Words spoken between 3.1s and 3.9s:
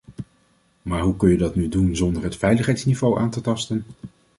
aan te tasten.